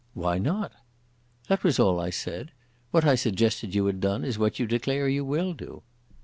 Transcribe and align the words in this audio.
"Why 0.15 0.39
not?" 0.39 0.71
"That 1.47 1.63
was 1.63 1.77
all 1.79 1.99
I 1.99 2.09
said. 2.09 2.51
What 2.89 3.05
I 3.05 3.13
suggested 3.13 3.75
you 3.75 3.85
had 3.85 3.99
done 4.01 4.23
is 4.25 4.39
what 4.39 4.57
you 4.57 4.65
declare 4.65 5.07
you 5.07 5.23
will 5.23 5.53
do." 5.53 5.83